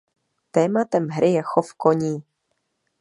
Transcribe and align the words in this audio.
Tématem 0.53 1.05
hry 1.15 1.31
je 1.35 1.43
chov 1.49 1.67
koní. 1.81 2.13